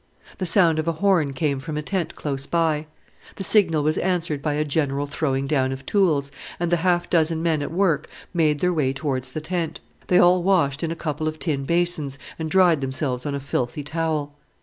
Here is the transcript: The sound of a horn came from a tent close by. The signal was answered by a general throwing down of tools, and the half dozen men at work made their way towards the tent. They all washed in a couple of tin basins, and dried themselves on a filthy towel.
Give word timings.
The 0.39 0.47
sound 0.47 0.79
of 0.79 0.87
a 0.87 0.93
horn 0.93 1.31
came 1.33 1.59
from 1.59 1.77
a 1.77 1.83
tent 1.83 2.15
close 2.15 2.47
by. 2.47 2.87
The 3.35 3.43
signal 3.43 3.83
was 3.83 3.99
answered 3.99 4.41
by 4.41 4.53
a 4.55 4.65
general 4.65 5.05
throwing 5.05 5.45
down 5.45 5.71
of 5.71 5.85
tools, 5.85 6.31
and 6.59 6.71
the 6.71 6.77
half 6.77 7.07
dozen 7.07 7.43
men 7.43 7.61
at 7.61 7.71
work 7.71 8.09
made 8.33 8.61
their 8.61 8.73
way 8.73 8.93
towards 8.93 9.29
the 9.29 9.41
tent. 9.41 9.79
They 10.07 10.17
all 10.17 10.41
washed 10.41 10.81
in 10.81 10.89
a 10.89 10.95
couple 10.95 11.27
of 11.27 11.37
tin 11.37 11.65
basins, 11.65 12.17
and 12.39 12.49
dried 12.49 12.81
themselves 12.81 13.27
on 13.27 13.35
a 13.35 13.39
filthy 13.39 13.83
towel. 13.83 14.33